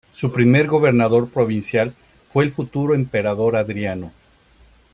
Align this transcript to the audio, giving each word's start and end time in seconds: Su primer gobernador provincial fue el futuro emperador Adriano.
Su 0.15 0.31
primer 0.31 0.65
gobernador 0.65 1.29
provincial 1.29 1.93
fue 2.33 2.43
el 2.45 2.51
futuro 2.51 2.95
emperador 2.95 3.55
Adriano. 3.55 4.11